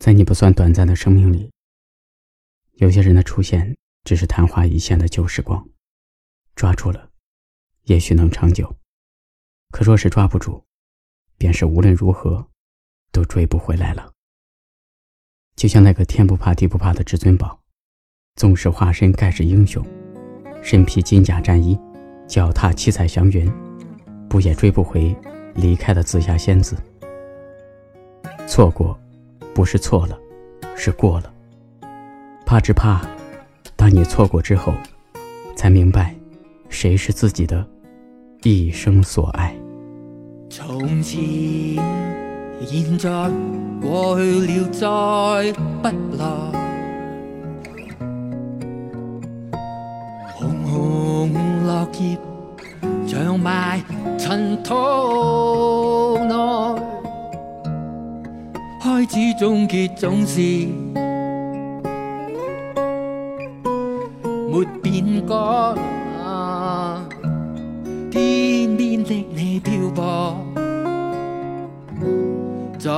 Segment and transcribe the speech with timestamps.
[0.00, 1.52] 在你不算短暂的生命里，
[2.76, 5.68] 有些人的出现只是昙花一现的旧时光，
[6.56, 7.10] 抓住了，
[7.84, 8.64] 也许能长久；
[9.68, 10.64] 可若是抓不住，
[11.36, 12.48] 便是无论如何
[13.12, 14.10] 都追不回来了。
[15.54, 17.60] 就像那个天不怕地不怕的至尊宝，
[18.36, 19.84] 纵使化身盖世英雄，
[20.62, 21.78] 身披金甲战衣，
[22.26, 23.52] 脚踏七彩祥云，
[24.30, 25.14] 不也追不回
[25.54, 26.74] 离开的紫霞仙子？
[28.48, 28.98] 错过。
[29.54, 30.18] 不是错了，
[30.76, 31.32] 是过了。
[32.46, 33.00] 怕只怕，
[33.76, 34.72] 当你错过之后，
[35.54, 36.14] 才明白，
[36.68, 37.66] 谁是自己的
[38.42, 39.54] 一生所爱。
[40.48, 41.20] 从前、
[42.66, 43.30] 现在、
[43.80, 46.24] 过去了，再不来。
[50.34, 51.32] 红红
[51.66, 52.18] 落叶，
[53.06, 53.80] 长埋
[54.18, 56.39] 尘土内。
[59.00, 60.38] 开始终结总是
[64.50, 65.34] 没变改，
[68.10, 70.36] 天边的你漂泊
[72.78, 72.90] 在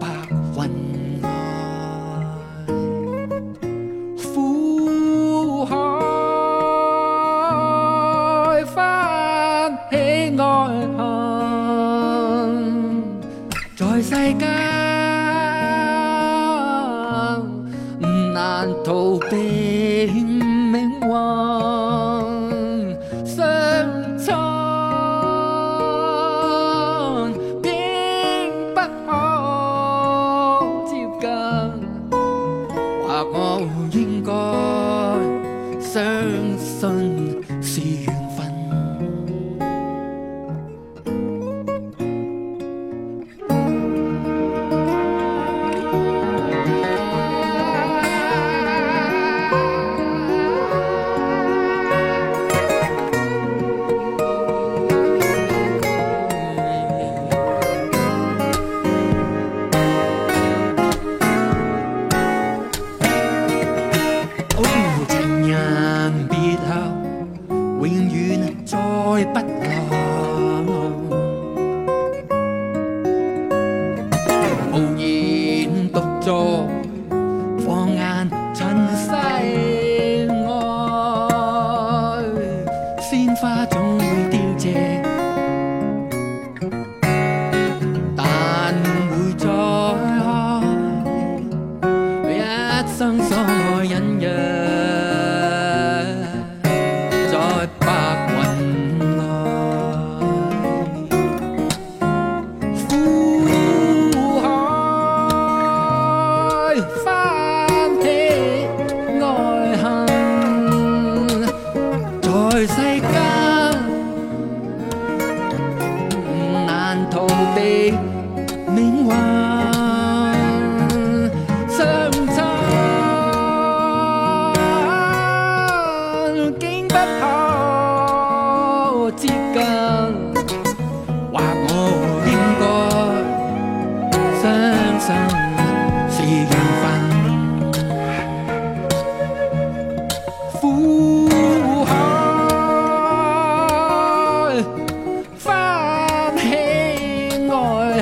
[0.00, 0.08] 白
[0.56, 1.28] 云外，
[4.32, 5.74] 苦海
[8.64, 9.94] 翻起
[10.38, 10.42] 爱
[10.96, 11.04] 恨，
[13.76, 14.67] 在世间。
[19.30, 19.36] 定
[20.70, 21.06] 命运
[23.26, 23.36] 相
[24.18, 24.26] 衬，
[27.62, 27.66] 竟
[28.74, 28.76] 不
[29.06, 29.08] 可
[30.86, 31.26] 接近。
[32.10, 33.36] 或我
[33.92, 34.30] 应该
[35.80, 35.92] 相
[36.58, 36.72] 信
[37.62, 37.70] 是
[38.04, 38.37] 缘分。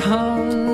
[0.00, 0.65] 恨